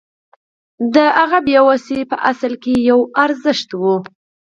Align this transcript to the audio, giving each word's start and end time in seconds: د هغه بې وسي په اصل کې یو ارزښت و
د 0.95 0.97
هغه 1.19 1.39
بې 1.47 1.59
وسي 1.67 1.99
په 2.11 2.17
اصل 2.31 2.53
کې 2.63 2.73
یو 2.89 2.99
ارزښت 3.23 3.69
و 3.81 3.83